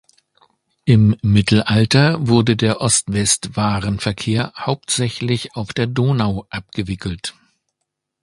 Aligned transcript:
Im 0.85 1.15
Mittelalter 1.21 2.27
wurde 2.27 2.55
der 2.55 2.81
Ost-West-Warenverkehr 2.81 4.51
hauptsächlich 4.57 5.55
auf 5.55 5.73
der 5.73 5.85
Donau 5.85 6.47
abgewickelt. 6.49 7.35